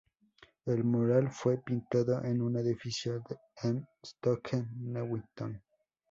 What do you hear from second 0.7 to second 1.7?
mural fue